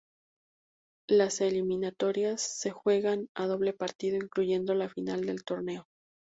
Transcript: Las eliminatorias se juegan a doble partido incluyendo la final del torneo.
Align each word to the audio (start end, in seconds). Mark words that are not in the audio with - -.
Las 1.07 1.41
eliminatorias 1.41 2.41
se 2.41 2.71
juegan 2.71 3.27
a 3.35 3.45
doble 3.45 3.71
partido 3.71 4.17
incluyendo 4.17 4.73
la 4.73 4.89
final 4.89 5.25
del 5.27 5.43
torneo. 5.43 5.85